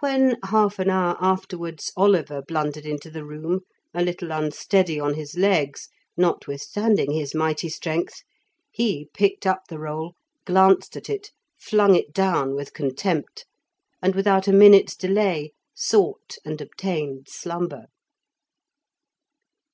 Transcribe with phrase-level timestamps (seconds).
[0.00, 3.60] When, half an hour afterwards, Oliver blundered into the room,
[3.94, 8.22] a little unsteady on his legs, notwithstanding his mighty strength,
[8.70, 10.12] he picked up the roll,
[10.44, 13.46] glanced at it, flung it down with contempt,
[14.02, 17.86] and without a minute's delay sought and obtained slumber.